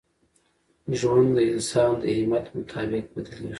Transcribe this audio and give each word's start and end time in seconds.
ژوند 0.99 1.29
د 1.35 1.39
انسان 1.51 1.91
د 2.01 2.03
همت 2.17 2.45
مطابق 2.55 3.05
بدلېږي. 3.13 3.49